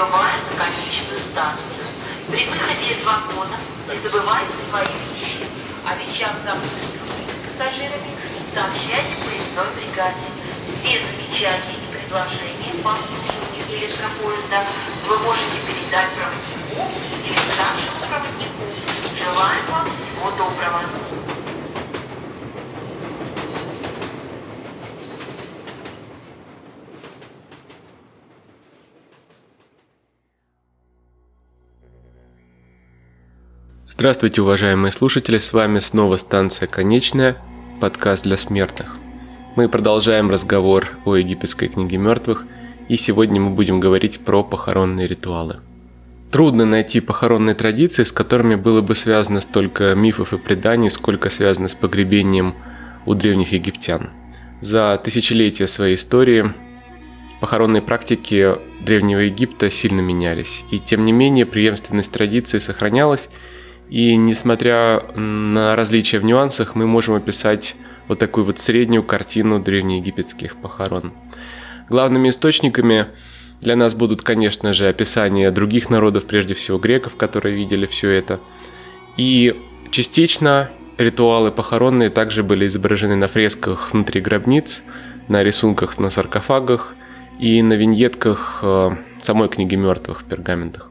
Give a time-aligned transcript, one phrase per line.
[0.00, 1.84] прибываем на конечную станцию.
[2.28, 3.56] При выходе из вагона
[3.86, 5.44] не забывайте свои вещи.
[5.84, 6.88] О вещах, забытых
[7.44, 8.16] пассажирами,
[8.54, 10.28] сообщайте поездной бригаде.
[10.82, 14.64] Без замечаний и предложений по обслуживанию электропоезда
[15.06, 16.88] вы можете передать проводнику
[17.28, 18.64] или старшему проводнику.
[19.18, 21.19] Желаем вам всего доброго.
[34.00, 37.36] Здравствуйте, уважаемые слушатели, с вами снова станция «Конечная»,
[37.82, 38.96] подкаст для смертных.
[39.56, 42.46] Мы продолжаем разговор о египетской книге мертвых,
[42.88, 45.60] и сегодня мы будем говорить про похоронные ритуалы.
[46.30, 51.68] Трудно найти похоронные традиции, с которыми было бы связано столько мифов и преданий, сколько связано
[51.68, 52.54] с погребением
[53.04, 54.08] у древних египтян.
[54.62, 56.54] За тысячелетия своей истории
[57.42, 63.28] похоронные практики Древнего Египта сильно менялись, и тем не менее преемственность традиции сохранялась–
[63.90, 67.74] и несмотря на различия в нюансах, мы можем описать
[68.06, 71.12] вот такую вот среднюю картину древнеегипетских похорон.
[71.88, 73.06] Главными источниками
[73.60, 78.38] для нас будут, конечно же, описания других народов, прежде всего греков, которые видели все это.
[79.16, 79.56] И
[79.90, 84.84] частично ритуалы похоронные также были изображены на фресках внутри гробниц,
[85.26, 86.94] на рисунках на саркофагах
[87.40, 90.89] и на виньетках э, самой книги мертвых в пергаментах.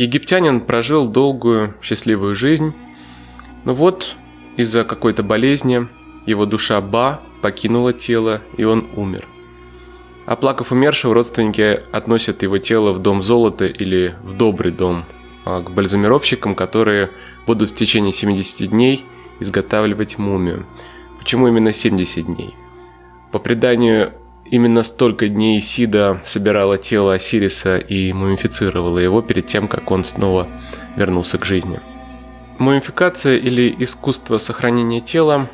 [0.00, 2.72] Египтянин прожил долгую, счастливую жизнь,
[3.66, 4.16] но вот
[4.56, 5.88] из-за какой-то болезни
[6.24, 9.26] его душа Ба покинула тело, и он умер.
[10.24, 15.04] Оплакав умершего, родственники относят его тело в дом золота или в добрый дом,
[15.44, 17.10] а, к бальзамировщикам, которые
[17.46, 19.04] будут в течение 70 дней
[19.38, 20.64] изготавливать мумию.
[21.18, 22.54] Почему именно 70 дней?
[23.32, 24.14] По преданию,
[24.50, 30.48] Именно столько дней Сида собирала тело Осириса и мумифицировала его перед тем, как он снова
[30.96, 31.78] вернулся к жизни.
[32.58, 35.48] Мумификация или искусство сохранения тела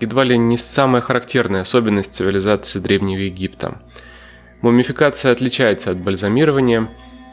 [0.00, 3.82] едва ли не самая характерная особенность цивилизации Древнего Египта.
[4.62, 6.88] Мумификация отличается от бальзамирования.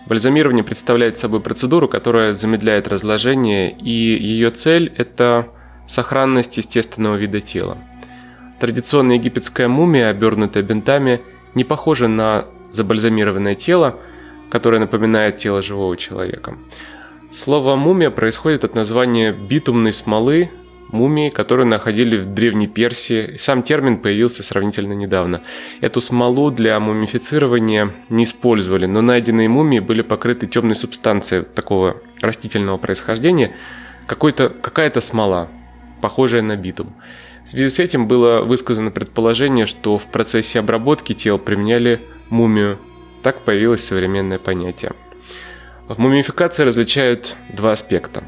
[0.08, 5.48] Бальзамирование представляет собой процедуру, которая замедляет разложение, и ее цель– это
[5.88, 7.78] сохранность естественного вида тела–
[8.60, 11.22] Традиционная египетская мумия, обернутая бинтами,
[11.54, 13.98] не похожа на забальзамированное тело,
[14.50, 16.58] которое напоминает тело живого человека.
[17.32, 20.50] Слово «мумия» происходит от названия битумной смолы,
[20.92, 23.36] мумии, которую находили в Древней Персии.
[23.38, 25.42] Сам термин появился сравнительно недавно.
[25.82, 32.78] Эту смолу для мумифицирования не использовали, но найденные мумии были покрыты темной субстанцией такого растительного
[32.78, 33.52] происхождения,
[34.08, 35.50] какая-то смола,
[36.02, 36.96] похожая на битум.
[37.48, 42.78] В связи с этим было высказано предположение, что в процессе обработки тел применяли мумию.
[43.24, 44.92] Так появилось современное понятие.
[45.88, 48.26] В мумификации различают два аспекта.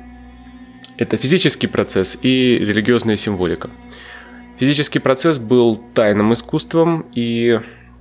[0.96, 3.70] Это физический процесс и религиозная символика.
[4.58, 7.60] Физический процесс был тайным искусством, и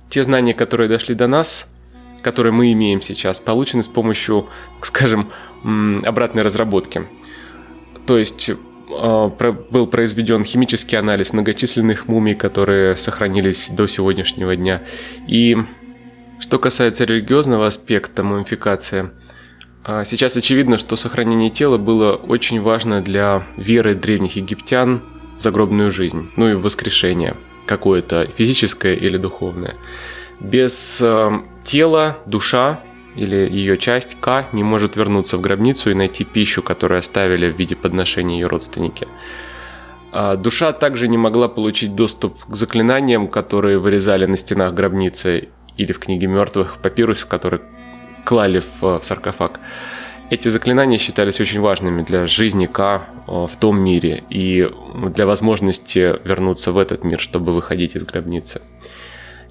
[0.09, 1.69] те знания, которые дошли до нас,
[2.21, 4.47] которые мы имеем сейчас, получены с помощью,
[4.81, 5.29] скажем,
[6.05, 7.05] обратной разработки.
[8.05, 8.51] То есть
[8.89, 14.81] был произведен химический анализ многочисленных мумий, которые сохранились до сегодняшнего дня.
[15.27, 15.57] И
[16.39, 19.11] что касается религиозного аспекта мумификации,
[19.83, 25.01] а, сейчас очевидно, что сохранение тела было очень важно для веры древних египтян
[25.37, 27.35] в загробную жизнь, ну и воскрешение
[27.65, 29.75] какое-то физическое или духовное.
[30.39, 32.79] Без а, тела душа
[33.15, 37.57] или ее часть К не может вернуться в гробницу и найти пищу, которую оставили в
[37.57, 39.07] виде подношения ее родственники.
[40.11, 45.91] А душа также не могла получить доступ к заклинаниям, которые вырезали на стенах гробницы или
[45.91, 47.61] в книге мертвых папирус, который
[48.25, 49.59] клали в, в саркофаг.
[50.29, 54.69] Эти заклинания считались очень важными для жизни К в том мире и
[55.07, 58.61] для возможности вернуться в этот мир, чтобы выходить из гробницы.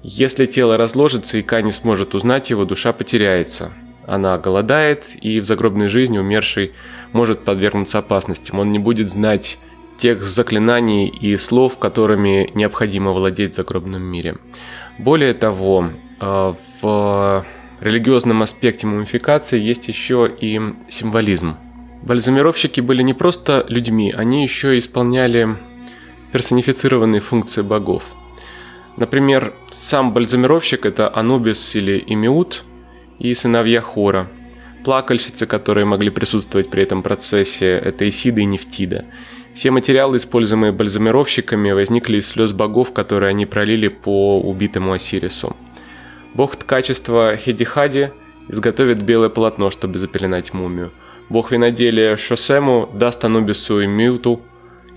[0.01, 3.73] Если тело разложится и Ка не сможет узнать его, душа потеряется.
[4.05, 6.71] Она голодает, и в загробной жизни умерший
[7.11, 8.59] может подвергнуться опасностям.
[8.59, 9.59] Он не будет знать
[9.97, 14.37] тех заклинаний и слов, которыми необходимо владеть в загробном мире.
[14.97, 17.45] Более того, э, в
[17.81, 21.57] религиозном аспекте мумификации есть еще и символизм.
[22.03, 25.57] Бальзамировщики были не просто людьми, они еще исполняли
[26.31, 28.03] персонифицированные функции богов–
[28.97, 32.63] Например, сам бальзамировщик– это Анубис или Имиут
[33.17, 34.27] и сыновья Хора.
[34.83, 39.05] Плакальщицы, которые могли присутствовать при этом процессе– это Исида и Нефтида.
[39.53, 45.55] Все материалы, используемые бальзамировщиками, возникли из слез богов, которые они пролили по убитому Осирису.
[46.33, 48.11] Бог ткачества Хедихади
[48.47, 50.91] изготовит белое полотно, чтобы запеленать мумию.
[51.29, 54.41] Бог виноделия Шосему даст Анубису и Мюту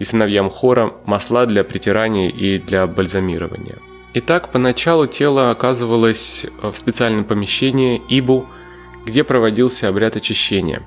[0.02, 3.76] и сыновьям Хора масла для притирания и для бальзамирования.
[4.14, 8.44] Итак, поначалу тело оказывалось в специальном помещении Ибу,
[9.06, 10.82] где проводился обряд очищения.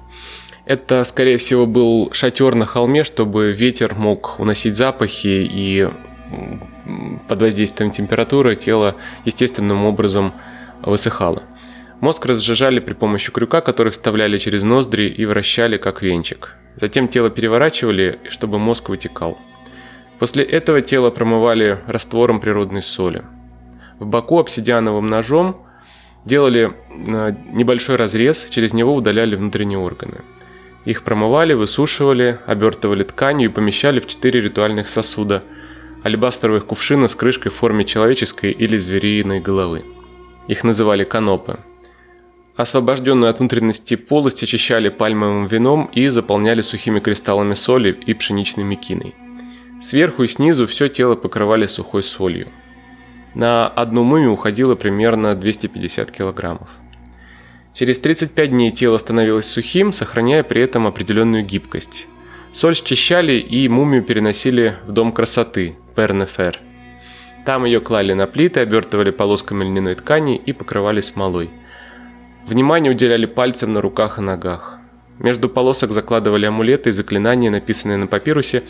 [0.65, 5.88] Это, скорее всего, был шатер на холме, чтобы ветер мог уносить запахи и
[7.29, 10.33] под воздействием температуры тело естественным образом
[10.81, 11.44] высыхало.
[12.01, 16.57] Мозг разжижали при помощи крюка, который вставляли через ноздри и вращали как венчик.
[16.80, 19.38] Затем тело переворачивали, чтобы мозг вытекал.
[20.19, 23.24] После этого тело промывали раствором природной соли.
[24.00, 25.57] В боку обсидиановым ножом
[26.25, 30.18] делали э, небольшой разрез, через него удаляли внутренние органы.
[30.86, 35.42] Их промывали, высушивали, обертывали тканью и помещали в четыре ритуальных сосуда–
[36.06, 39.83] алебастровых кувшина с крышкой в форме человеческой или звериной головы.
[40.48, 41.57] Их называли канопы.
[42.56, 49.13] Освобожденную от внутренности полость очищали пальмовым вином и заполняли сухими кристаллами соли и пшеничной мекиной.
[49.81, 52.48] Сверху и снизу все тело покрывали сухой солью.
[53.34, 56.69] На одну мумию уходило примерно 250 килограммов.
[57.74, 62.07] Через 35 дней тело становилось сухим, сохраняя при этом определенную гибкость.
[62.54, 66.62] Соль счищали и мумию переносили в дом красоты, Пернефер.
[67.46, 71.50] Там ее клали на плиты, обертывали полосками льняной ткани и покрывали смолой–
[72.47, 74.77] Внимание уделяли пальцам на руках и ногах.
[75.18, 78.63] Между полосок закладывали амулеты и заклинания, написанные на папирусе.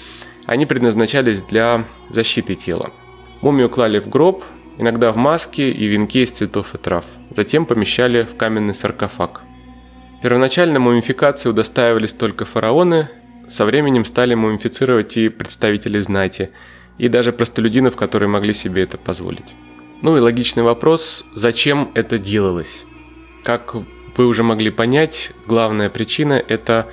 [0.45, 2.91] Они предназначались для защиты тела.
[3.41, 4.45] Мумию клали в гроб,
[4.77, 7.03] иногда в маске и венке из цветов и трав.
[7.35, 9.41] Затем помещали в каменный саркофаг.
[10.23, 13.09] Первоначально мумификации удостаивались только фараоны,
[13.49, 16.51] со временем стали мумифицировать и представители знати,
[16.97, 19.53] и даже простолюдинов, которые могли себе это позволить.
[20.01, 22.85] Ну и логичный вопрос, зачем это делалось?
[23.45, 23.75] Как
[24.17, 26.87] вы уже могли понять, главная причина– это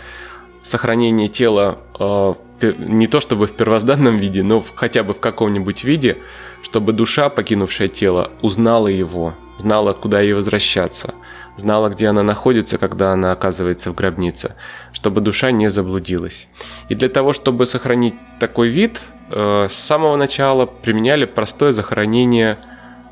[0.63, 2.35] сохранение тела э,
[2.77, 6.19] не то чтобы в первозданном виде, но хотя бы в каком-нибудь виде,
[6.63, 11.15] чтобы душа, покинувшая тело, узнала его, знала, куда ей возвращаться,
[11.57, 14.55] знала, где она находится, когда она оказывается в гробнице,
[14.93, 16.49] чтобы душа не заблудилась.
[16.91, 19.01] И для того, чтобы сохранить такой вид,
[19.31, 22.59] э, с самого начала применяли простое захоронение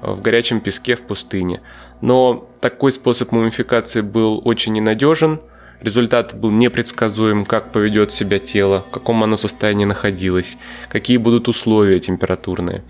[0.03, 1.63] в горячем песке в пустыне.
[2.01, 5.41] Но такой способ мумификации был очень ненадежен,
[5.81, 10.57] результат был непредсказуем, как поведет себя тело, в каком оно состоянии находилось,
[10.89, 12.83] какие будут условия температурные.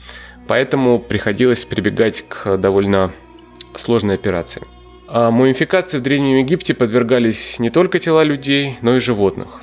[0.47, 3.13] Поэтому приходилось прибегать к довольно
[3.77, 4.63] сложной операции.
[5.07, 9.63] А мумификации в Древнем Египте подвергались не только тела людей, но и животных.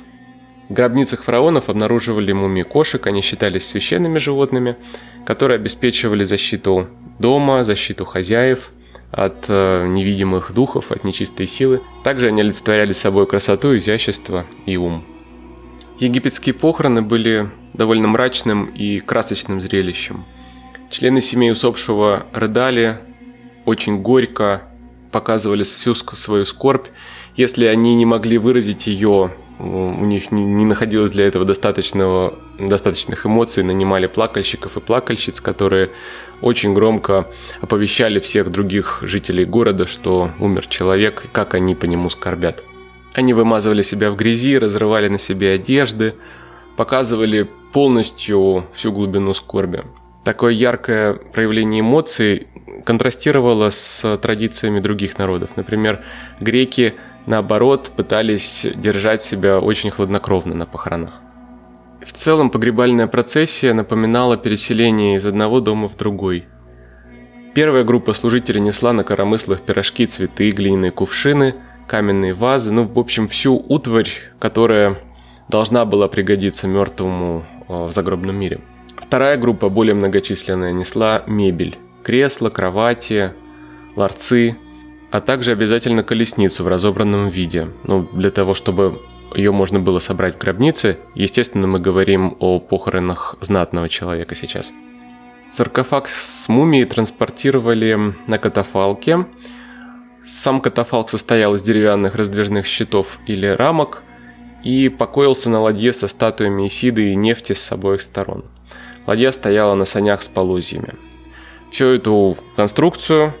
[0.68, 4.76] В гробницах фараонов обнаруживали мумии кошек, они считались священными животными,
[5.24, 8.70] которые обеспечивали защиту дома, защиту хозяев
[9.10, 11.80] от э, невидимых духов, от нечистой силы.
[12.02, 15.04] Также они олицетворяли собой красоту, изящество и ум.
[15.98, 20.24] Египетские похороны были довольно мрачным и красочным зрелищем.
[20.90, 23.00] Члены семей усопшего рыдали
[23.64, 24.62] очень горько,
[25.10, 26.86] показывали всю свою скорбь.
[27.36, 33.64] Если они не могли выразить ее у них не, находилось для этого достаточного, достаточных эмоций,
[33.64, 35.90] нанимали плакальщиков и плакальщиц, которые
[36.40, 37.26] очень громко
[37.60, 42.62] оповещали всех других жителей города, что умер человек и как они по нему скорбят.
[43.14, 46.14] Они вымазывали себя в грязи, разрывали на себе одежды,
[46.76, 49.84] показывали полностью всю глубину скорби.
[50.24, 52.46] Такое яркое проявление эмоций
[52.84, 55.56] контрастировало с традициями других народов.
[55.56, 56.00] Например,
[56.40, 56.94] греки–
[57.28, 61.20] наоборот, пытались держать себя очень хладнокровно на похоронах.
[62.08, 66.46] В целом погребальная процессия напоминала переселение из одного дома в другой.
[67.52, 71.54] Первая группа служителей несла на коромыслах пирожки, цветы, глиняные кувшины,
[71.86, 74.96] каменные вазы, ну, в общем, всю утварь, которая
[75.50, 78.60] должна была пригодиться мертвому э, в загробном мире.
[78.96, 81.76] Вторая группа, более многочисленная, несла мебель.
[82.02, 83.32] Кресла, кровати,
[83.96, 84.56] ларцы,
[85.10, 87.68] а также обязательно колесницу в разобранном виде.
[87.84, 88.98] Ну, для того, чтобы
[89.34, 94.72] ее можно было собрать в гробнице, естественно, мы говорим о похоронах знатного человека сейчас.
[95.48, 99.26] Саркофаг с мумией транспортировали на катафалке.
[100.26, 104.02] Сам катафалк состоял из деревянных раздвижных щитов или рамок
[104.62, 108.44] и покоился на ладье со статуями Исиды и нефти с обоих сторон.
[109.06, 110.94] Ладья стояла на санях с полозьями.
[111.70, 113.32] Всю эту конструкцию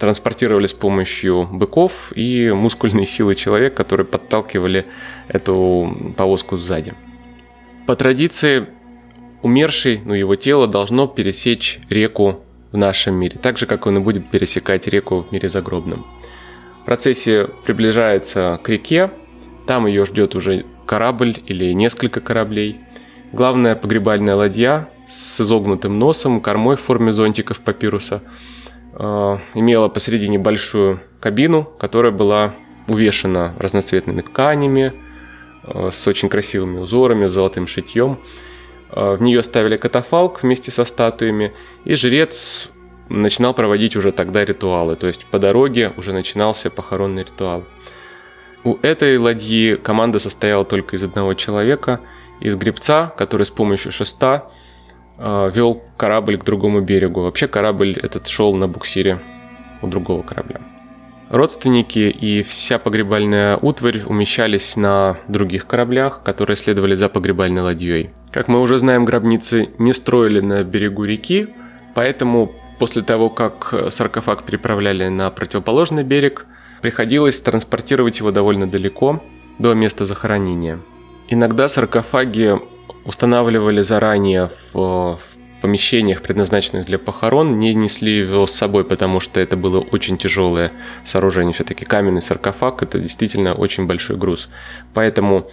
[0.00, 4.86] транспортировали с помощью быков и мускульной силы человека, которые подталкивали
[5.28, 6.94] эту повозку сзади.
[7.86, 8.66] По традиции,
[9.42, 12.40] умерший, ну его тело должно пересечь реку
[12.72, 16.06] в нашем мире, так же, как он и будет пересекать реку в мире загробном.
[16.86, 19.10] процессе приближается к реке,
[19.66, 22.78] там ее ждет уже корабль или несколько кораблей.
[23.32, 28.22] Главная погребальная ладья с изогнутым носом, кормой в форме зонтиков папируса
[28.94, 32.54] имела посередине большую кабину, которая была
[32.90, 34.92] увешана разноцветными тканями,
[35.64, 38.18] э, с очень красивыми узорами, с золотым шитьем.
[38.90, 41.52] Э, в нее ставили катафалк вместе со статуями,
[41.84, 42.70] и жрец
[43.08, 47.64] начинал проводить уже тогда ритуалы, то есть по дороге уже начинался похоронный ритуал.
[48.62, 52.00] У этой ладьи команда состояла только из одного человека,
[52.40, 54.50] из гребца, который с помощью шеста
[55.20, 57.22] э, вел корабль к другому берегу.
[57.22, 59.20] Вообще корабль этот шел на буксире
[59.82, 60.60] у другого корабля.
[61.28, 68.10] Родственники и вся погребальная утварь умещались на других кораблях, которые следовали за погребальной ладьей.
[68.32, 71.48] Как мы уже знаем, гробницы не строили на берегу реки,
[71.94, 76.46] поэтому После того, как саркофаг переправляли на противоположный берег,
[76.80, 79.22] приходилось транспортировать его довольно далеко,
[79.58, 80.78] до места захоронения.
[81.28, 82.58] Иногда саркофаги
[83.04, 85.18] устанавливали заранее в,
[85.60, 90.72] помещениях, предназначенных для похорон, не несли его с собой, потому что это было очень тяжелое
[91.04, 91.52] сооружение.
[91.52, 94.48] Все-таки каменный саркофаг– это действительно очень большой груз.
[94.94, 95.50] Поэтому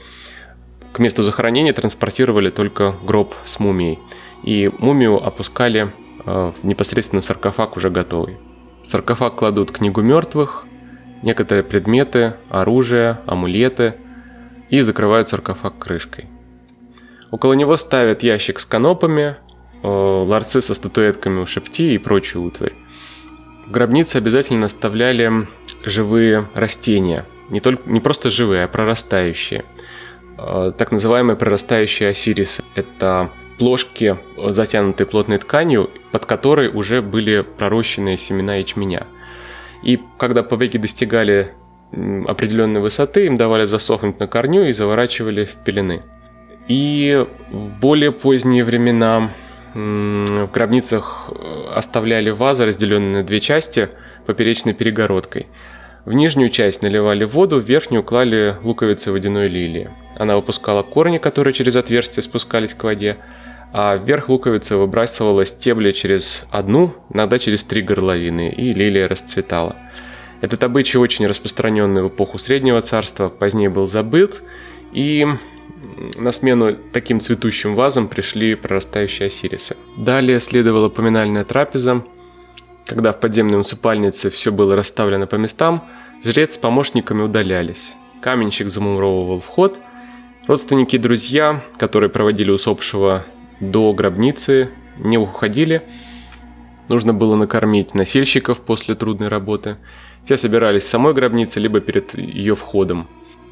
[0.94, 4.00] к месту захоронения транспортировали только гроб с мумией.
[4.44, 5.92] И мумию опускали
[6.28, 8.38] Э, непосредственно саркофаг уже готовый.
[8.84, 10.66] В саркофаг кладут книгу мертвых,
[11.24, 13.96] некоторые предметы, оружие, амулеты
[14.70, 16.30] и закрывают саркофаг крышкой.
[17.32, 19.36] Около него ставят ящик с канопами,
[19.84, 22.74] э, ларцы со статуэтками у шепти и прочую утварь.
[23.66, 25.48] В гробнице обязательно оставляли
[25.84, 29.66] живые растения, не, только, не просто живые, а прорастающие.
[30.38, 38.18] Э, так называемые прорастающие осирисы– это плошки, затянутые плотной тканью, под которой уже были пророщенные
[38.18, 39.06] семена ячменя.
[39.84, 41.54] И когда побеги достигали
[41.92, 46.02] определенной высоты, им давали засохнуть на корню и заворачивали в пелены.
[46.68, 49.32] И в более поздние времена
[49.74, 53.90] в гробницах э, оставляли вазы, разделенные на две части,
[54.26, 55.48] поперечной перегородкой.
[56.04, 59.90] В нижнюю часть наливали воду, в верхнюю клали луковицы водяной лилии.
[60.18, 63.18] Она выпускала корни, которые через отверстие спускались к воде,
[63.74, 69.76] а вверх луковица выбрасывала стебли через одну, иногда через три горловины, и лилия расцветала.
[70.42, 74.42] Этот обычай очень распространенный в эпоху Среднего Царства, позднее был забыт,
[74.94, 75.28] и
[76.18, 79.76] на смену таким цветущим вазам пришли прорастающие осирисы.
[79.98, 82.04] Далее следовала поминальная трапеза,
[82.86, 85.84] когда в подземной усыпальнице все было расставлено по местам,
[86.24, 87.96] жрец с помощниками удалялись.
[88.22, 89.80] Каменщик замуровывал вход,
[90.48, 93.26] родственники и друзья, которые проводили усопшего
[93.60, 94.70] до гробницы
[95.00, 95.84] не уходили.
[96.90, 99.78] Нужно было накормить носильщиков после трудной работы.
[100.26, 103.08] Все собирались в самой гробнице, либо перед ее входом.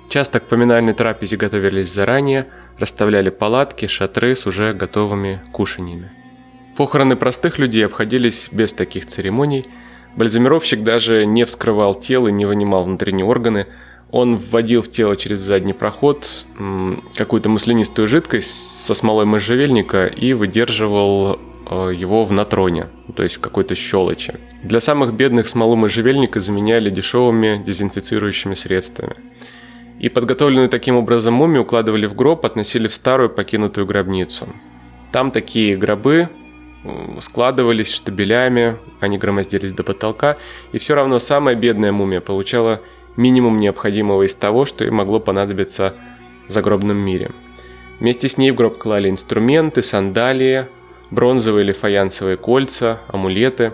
[0.10, 2.48] Часто к поминальной трапезе готовились заранее,
[2.78, 6.12] расставляли палатки, шатры с уже готовыми кушаньями.
[6.78, 9.66] Похороны простых людей обходились без таких церемоний.
[10.16, 13.68] Бальзамировщик даже не вскрывал тело, не вынимал внутренние органы–
[14.12, 16.46] он вводил в тело через задний проход
[17.16, 23.40] какую-то маслянистую жидкость со смолой можжевельника и выдерживал э, его в натроне, то есть в
[23.42, 24.36] какой-то щелочи.
[24.64, 29.16] Для самых бедных смолу можжевельника заменяли дешевыми дезинфицирующими средствами.
[30.00, 34.48] И подготовленную таким образом мумию укладывали в гроб, относили в старую покинутую гробницу.
[35.12, 36.30] Там такие гробы
[37.20, 40.38] складывались штабелями, они громоздились до потолка,
[40.72, 42.82] и все равно самая бедная мумия получала
[43.18, 45.96] минимум необходимого из того, что им могло понадобиться
[46.48, 47.32] в загробном мире.
[48.00, 50.66] Вместе с ней в гроб клали инструменты, сандалии,
[51.12, 53.74] бронзовые или фаянсовые кольца, амулеты.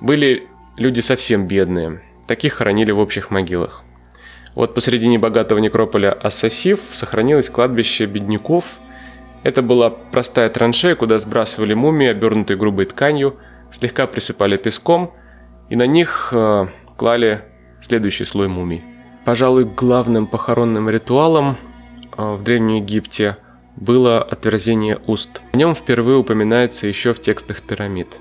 [0.00, 2.02] Были люди совсем бедные.
[2.26, 3.82] Таких хоронили в общих могилах.
[4.54, 8.64] Вот посредине богатого некрополя Ассасив сохранилось кладбище бедняков.
[9.42, 13.36] Это была простая траншея, куда сбрасывали мумии, обернутые грубой тканью,
[13.72, 15.12] слегка присыпали песком,
[15.68, 17.42] и на них э, клали
[17.80, 18.82] следующий слой мумий.
[19.24, 21.56] Пожалуй, главным похоронным ритуалом
[22.16, 23.36] а, в Древнем Египте
[23.76, 25.40] было отверзение уст.
[25.52, 28.18] О нем впервые упоминается еще в текстах пирамид.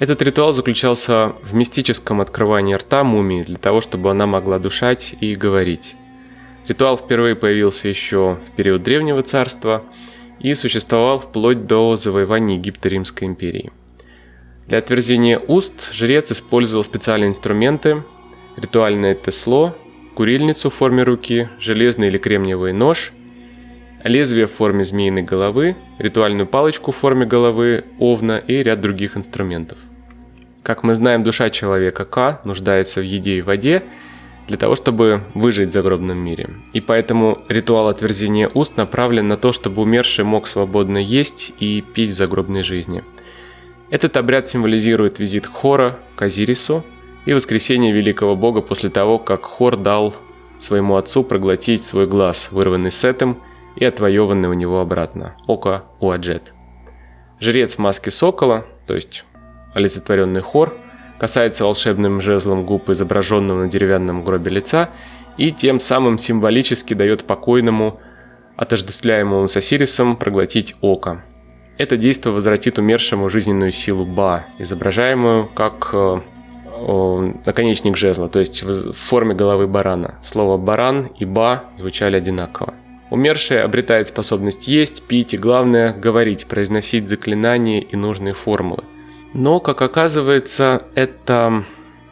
[0.00, 5.36] Этот ритуал заключался в мистическом открывании рта мумии для того, чтобы она могла душать и
[5.36, 5.94] говорить.
[6.66, 9.84] Ритуал впервые появился еще в период Древнего Царства
[10.40, 13.70] и существовал вплоть до завоевания Египта Римской империи.
[14.66, 18.02] Для отверзения уст жрец использовал специальные инструменты,
[18.56, 19.76] ритуальное тесло,
[20.14, 23.12] курильницу в форме руки, железный или кремниевый нож,
[24.04, 29.78] лезвие в форме змеиной головы, ритуальную палочку в форме головы, овна и ряд других инструментов.
[30.62, 33.82] Как мы знаем, душа человека К нуждается в еде и воде
[34.46, 36.50] для того, чтобы выжить в загробном мире.
[36.74, 42.12] И поэтому ритуал отверзения уст направлен на то, чтобы умерший мог свободно есть и пить
[42.12, 43.02] в загробной жизни.
[43.90, 46.84] Этот обряд символизирует визит Хора к Азирису
[47.24, 50.14] и воскресение великого бога после того, как Хор дал
[50.58, 53.38] своему отцу проглотить свой глаз, вырванный Сетом
[53.76, 56.52] и отвоеванный у него обратно, око Уаджет.
[57.40, 59.24] Жрец в маске сокола, то есть
[59.74, 60.74] олицетворенный хор,
[61.18, 64.90] касается волшебным жезлом губ изображенного на деревянном гробе лица
[65.36, 68.00] и тем самым символически дает покойному,
[68.56, 71.24] отождествляемому с Осирисом, проглотить око.
[71.76, 76.20] Это действие возвратит умершему жизненную силу Ба, изображаемую как э,
[77.46, 80.18] наконечник жезла, то есть в форме головы барана.
[80.22, 82.74] Слово «баран» и «ба» звучали одинаково.
[83.10, 88.84] Умерший обретает способность есть, пить и, главное, говорить, произносить заклинания и нужные формулы.
[89.34, 91.64] Но, как оказывается, это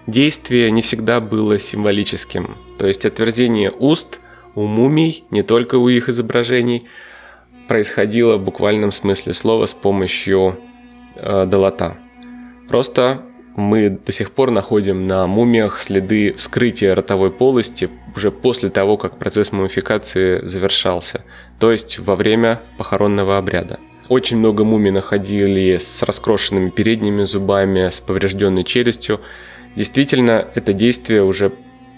[0.06, 2.56] действие не всегда было символическим.
[2.78, 4.20] То есть отверзение уст
[4.54, 6.86] у мумий, не только у их изображений,
[7.68, 10.58] происходило в буквальном смысле слова с помощью
[11.14, 11.96] э, долота.
[12.68, 13.22] Просто
[13.56, 19.18] мы до сих пор находим на мумиях следы вскрытия ротовой полости уже после того, как
[19.18, 21.24] процесс мумификации завершался,
[21.58, 23.78] то есть во время похоронного обряда.
[24.08, 29.20] Очень много мумий находили с раскрошенными передними зубами, с поврежденной челюстью.
[29.76, 31.52] Действительно, это действие уже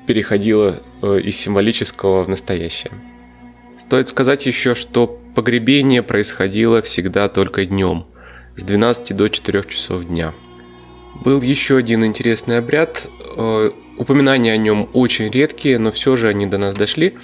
[0.07, 2.93] переходило э, из символического в настоящее.
[3.79, 8.07] Стоит сказать еще, что погребение происходило всегда только днем,
[8.57, 10.33] с 12 до 4 часов дня.
[11.23, 13.07] Был еще один интересный обряд.
[13.37, 17.17] Э, упоминания о нем очень редкие, но все же они до нас дошли.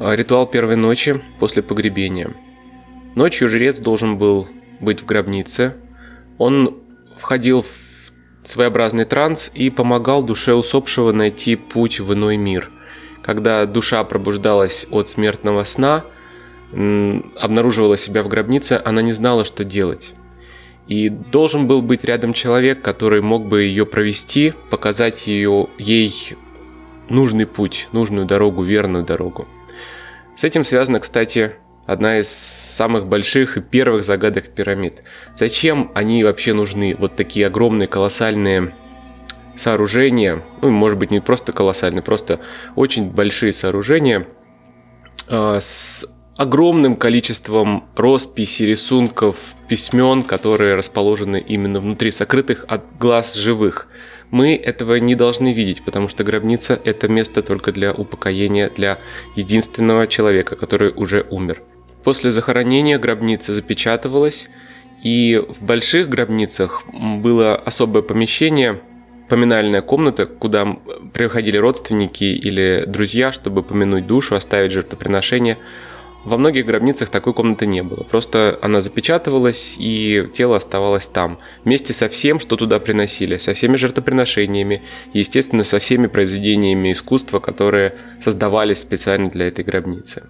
[0.00, 2.34] Э, ритуал первой ночи после погребения–
[3.16, 4.46] Ночью жрец должен был
[4.78, 5.74] быть в гробнице.
[6.36, 6.76] Он
[7.16, 7.66] входил в
[8.46, 12.70] своеобразный транс и помогал душе усопшего найти путь в иной мир.
[13.22, 16.04] Когда душа пробуждалась от смертного сна,
[16.72, 20.12] обнаруживала себя в гробнице, она не знала, что делать.
[20.86, 26.36] И должен был быть рядом человек, который мог бы ее провести, показать ее, ей
[27.08, 29.48] нужный путь, нужную дорогу, верную дорогу.
[30.36, 31.54] С этим связано, кстати,
[31.86, 35.02] одна из самых больших и первых загадок пирамид.
[35.34, 36.94] Зачем они вообще нужны?
[36.96, 38.74] Вот такие огромные, колоссальные
[39.56, 42.40] сооружения, ну, может быть, не просто колоссальные, просто
[42.74, 44.26] очень большие сооружения
[45.28, 49.36] э, с огромным количеством росписей, рисунков,
[49.68, 53.88] письмен, которые расположены именно внутри, сокрытых от глаз живых.
[54.30, 58.98] Мы этого не должны видеть, потому что гробница– это место только для упокоения, для
[59.36, 61.62] единственного человека, который уже умер.
[62.02, 64.48] После захоронения гробница запечатывалась,
[65.02, 68.80] и в больших гробницах было особое помещение,
[69.28, 70.76] поминальная комната, куда
[71.12, 75.56] приходили родственники или друзья, чтобы помянуть душу, оставить жертвоприношение.
[76.26, 78.02] Во многих гробницах такой комнаты не было.
[78.02, 81.38] Просто она запечатывалась, и тело оставалось там.
[81.64, 83.36] Вместе со всем, что туда приносили.
[83.36, 84.82] Со всеми жертвоприношениями.
[85.12, 90.24] И, естественно, со всеми произведениями искусства, которые создавались специально для этой гробницы.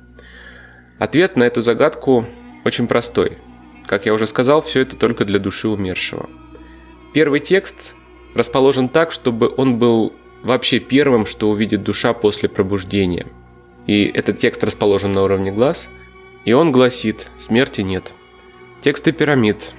[0.99, 2.27] Ответ на эту загадку
[2.67, 3.39] очень простой.
[3.87, 6.29] Как я уже сказал, все это только для души умершего.
[7.15, 7.95] Первый текст
[8.35, 13.27] расположен так, чтобы он был вообще первым, что увидит душа после пробуждения.
[13.87, 15.89] И этот текст расположен на уровне глаз,
[16.45, 18.13] и он гласит «Смерти нет».
[18.83, 19.73] Тексты пирамид,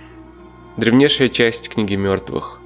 [0.77, 2.59] древнейшая часть книги мертвых,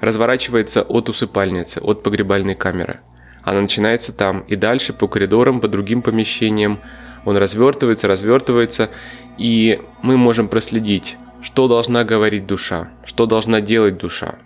[0.00, 3.00] разворачивается от усыпальницы, от погребальной камеры.
[3.42, 6.80] Она начинается там и дальше по коридорам, по другим помещениям,
[7.24, 8.90] он развертывается, развертывается,
[9.38, 14.36] и мы можем проследить, что должна говорить душа, что должна делать душа.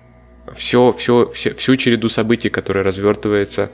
[0.56, 3.70] Все, все, все, всю череду событий, которая развертывается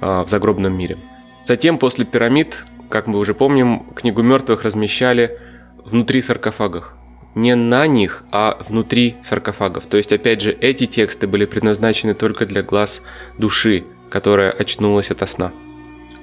[0.00, 0.98] э, в загробном мире.
[1.46, 5.38] Затем, после пирамид, как мы уже помним, книгу мертвых размещали
[5.84, 6.92] внутри саркофагов.
[7.34, 9.86] Не на них, а внутри саркофагов.
[9.86, 13.02] То есть, опять же, эти тексты были предназначены только для глаз
[13.38, 15.52] души, которая очнулась от сна.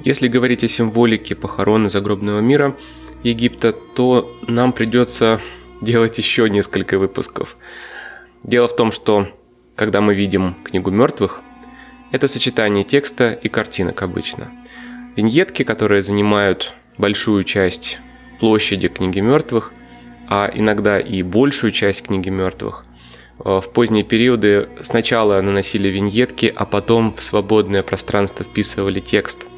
[0.03, 2.75] Если говорить о символике похорон загробного мира
[3.23, 5.39] Египта, то нам придется
[5.81, 7.55] делать еще несколько выпусков.
[8.41, 9.27] Дело в том, что
[9.75, 11.41] когда мы видим книгу мертвых,
[12.11, 14.51] это сочетание текста и картинок обычно.
[15.15, 17.99] Виньетки, которые занимают большую часть
[18.39, 19.73] площади книги мертвых,
[20.27, 22.85] а иногда и большую часть книги мертвых,
[23.43, 29.45] э, в поздние периоды сначала наносили виньетки, а потом в свободное пространство вписывали текст–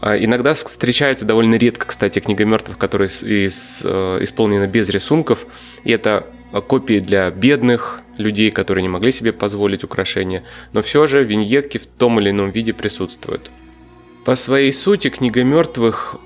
[0.00, 5.46] А иногда встречается довольно редко, кстати, книга мертвых, которая из, э, исполнена без рисунков.
[5.84, 6.26] И это
[6.68, 10.44] копии для бедных людей, которые не могли себе позволить украшения.
[10.72, 13.50] Но все же виньетки в том или ином виде присутствуют.
[14.26, 16.16] По своей сути книга мертвых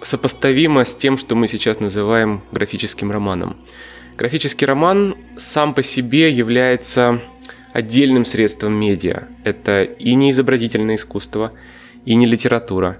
[0.00, 3.58] сопоставима с тем, что мы сейчас называем графическим романом.
[4.16, 7.20] Графический роман сам по себе является
[7.74, 9.24] отдельным средством медиа.
[9.44, 11.52] Это и не изобразительное искусство,
[12.06, 12.96] и не литература.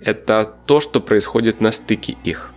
[0.00, 2.52] Это то, что происходит на стыке их.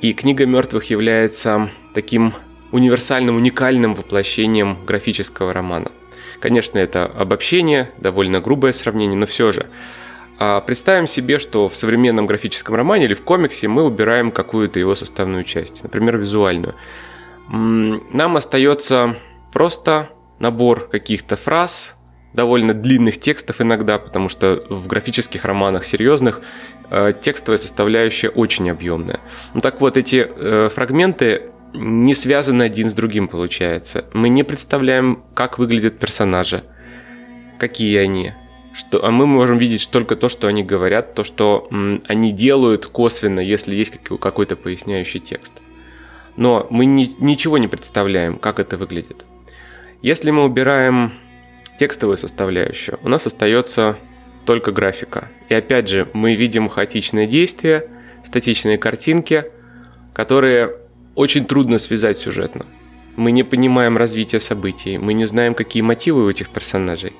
[0.00, 2.32] И книга мертвых является таким
[2.70, 5.92] универсальным, уникальным воплощением графического романа.
[6.40, 9.66] Конечно, это обобщение, довольно грубое сравнение, но все же.
[10.44, 14.96] А представим себе, что в современном графическом романе или в комиксе мы убираем какую-то его
[14.96, 16.74] составную часть, например, визуальную.
[17.48, 19.18] Нам остается
[19.52, 20.08] просто
[20.40, 21.94] набор каких-то фраз,
[22.32, 26.40] довольно длинных текстов иногда, потому что в графических романах серьезных
[26.90, 29.20] э, текстовая составляющая очень объемная.
[29.54, 34.06] Ну так вот, эти э, фрагменты не связаны один с другим, получается.
[34.12, 36.64] Мы не представляем, как выглядят персонажи,
[37.60, 38.32] какие они,
[38.74, 42.86] что, а мы можем видеть только то, что они говорят, то, что м, они делают
[42.86, 45.52] косвенно, если есть какой-то поясняющий текст.
[46.36, 49.24] Но мы ни, ничего не представляем, как это выглядит.
[50.00, 51.12] Если мы убираем
[51.78, 53.98] текстовую составляющую, у нас остается
[54.44, 55.28] только графика.
[55.48, 57.88] И опять же, мы видим хаотичные действия,
[58.24, 59.44] статичные картинки,
[60.12, 60.76] которые
[61.14, 62.66] очень трудно связать сюжетно.
[63.16, 67.12] Мы не понимаем развития событий, мы не знаем, какие мотивы у этих персонажей,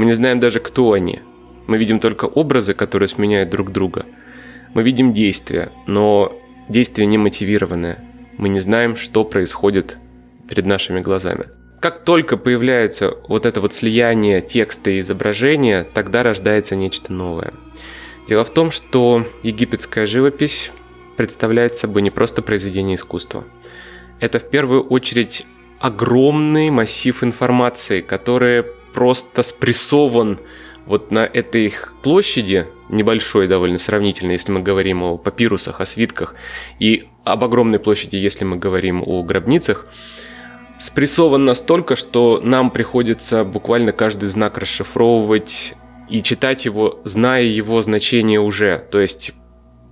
[0.00, 1.20] мы не знаем даже, кто они.
[1.66, 4.06] Мы видим только образы, которые сменяют друг друга.
[4.72, 7.98] Мы видим действия, но действия не мотивированные.
[8.38, 9.98] Мы не знаем, что происходит
[10.48, 11.48] перед нашими глазами.
[11.80, 17.52] Как только появляется вот это вот слияние текста и изображения, тогда рождается нечто новое.
[18.26, 20.72] Дело в том, что египетская живопись
[21.18, 23.44] представляет собой не просто произведение искусства.
[24.18, 25.46] Это в первую очередь
[25.78, 30.38] огромный массив информации, который просто спрессован
[30.86, 31.72] вот на этой
[32.02, 36.34] площади, небольшой довольно сравнительно, если мы говорим о папирусах, о свитках,
[36.78, 39.86] и об огромной площади, если мы говорим о гробницах,
[40.78, 45.74] спрессован настолько, что нам приходится буквально каждый знак расшифровывать
[46.08, 48.84] и читать его, зная его значение уже.
[48.90, 49.32] То есть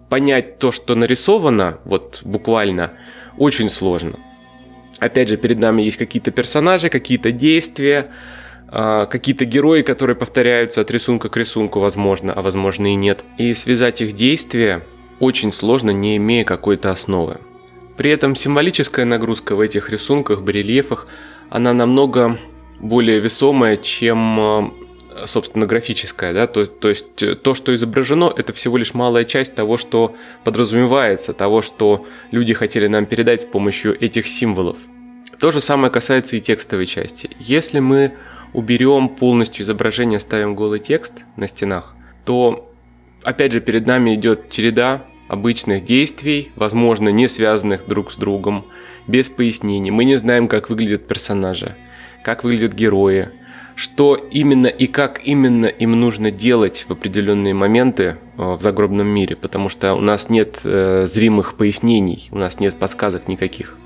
[0.08, 2.94] понять то, что нарисовано, вот буквально,
[3.37, 4.18] очень сложно.
[4.98, 8.08] Опять же, перед нами есть какие-то персонажи, какие-то действия,
[8.70, 13.24] какие-то герои, которые повторяются от рисунка к рисунку, возможно, а возможно и нет.
[13.38, 14.83] И связать их действия
[15.20, 17.38] очень сложно, не имея какой-то основы.
[17.96, 21.09] При этом символическая нагрузка в этих рисунках, барельефах,
[21.50, 22.38] она намного
[22.78, 24.70] более весомая, чем,
[25.11, 26.33] э, собственно, графическая.
[26.33, 26.46] Да?
[26.46, 31.33] То, то есть э, то, что изображено, это всего лишь малая часть того, что подразумевается,
[31.33, 34.76] того, что люди хотели нам передать с помощью этих символов.
[35.40, 37.31] То же самое касается и текстовой части.
[37.40, 38.12] Если мы
[38.52, 42.68] уберем полностью изображение, ставим голый текст на стенах, то
[43.22, 48.64] опять же перед нами идет череда обычных действий, возможно, не связанных друг с другом,
[49.06, 49.90] без пояснений.
[49.90, 51.76] Мы не знаем, как выглядят персонажи,
[52.22, 53.30] как выглядят герои,
[53.74, 58.02] что именно и как именно им нужно делать в определенные моменты
[58.37, 62.76] э, в загробном мире, потому что у нас нет э, зримых пояснений, у нас нет
[62.76, 63.76] подсказок никаких.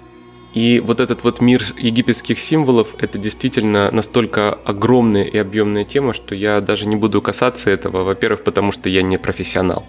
[0.55, 6.35] И вот этот вот мир египетских символов, это действительно настолько огромная и объемная тема, что
[6.35, 8.05] я даже не буду касаться этого.
[8.05, 9.87] Во-первых, потому что я не профессионал.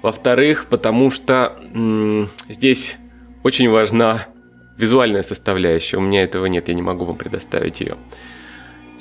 [0.00, 2.96] Во-вторых, потому что м- здесь
[3.44, 4.26] очень важна
[4.78, 5.98] визуальная составляющая.
[5.98, 7.96] У меня этого нет, я не могу вам предоставить ее.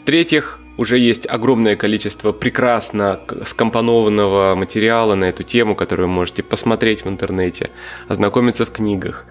[0.01, 7.05] В-третьих, уже есть огромное количество прекрасно скомпонованного материала на эту тему, который вы можете посмотреть
[7.05, 7.69] в интернете,
[8.07, 9.25] ознакомиться в книгах.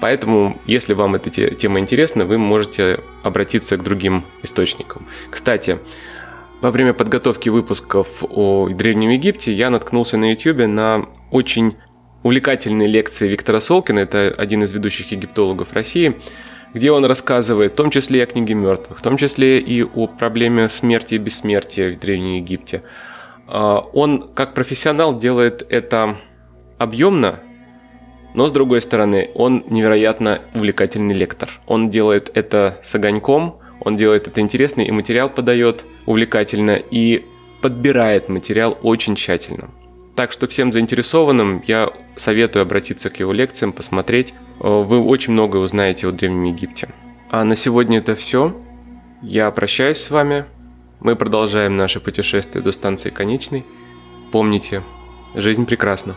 [0.00, 5.06] Поэтому, если вам эта тема интересна, вы можете обратиться к другим источникам.
[5.30, 5.78] Кстати,
[6.60, 11.76] во время подготовки выпусков о Древнем Египте я наткнулся на YouTube на очень
[12.22, 16.16] увлекательные лекции Виктора Солкина, это один из ведущих египтологов России,
[16.74, 20.06] где он рассказывает в том числе и о книге мертвых, в том числе и о
[20.08, 22.82] проблеме смерти и бессмертия в Древнем Египте.
[23.46, 26.18] А, он как профессионал делает это
[26.78, 27.40] объемно,
[28.36, 31.50] но с другой стороны, он невероятно увлекательный лектор.
[31.66, 37.24] Он делает это с огоньком, он делает это интересно, и материал подает увлекательно, и
[37.60, 39.70] подбирает материал очень тщательно.
[40.14, 44.32] Так что всем заинтересованным я советую обратиться к его лекциям, посмотреть.
[44.60, 46.88] Э, вы очень много узнаете о Древнем Египте.
[47.30, 48.54] А на сегодня это все.
[49.20, 50.44] Я прощаюсь с вами.
[51.00, 53.64] Мы продолжаем наше путешествие до станции конечной.
[54.30, 54.82] Помните,
[55.36, 56.16] Жизнь прекрасна.